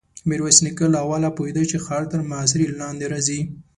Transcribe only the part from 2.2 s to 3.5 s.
محاصرې لاندې راځي.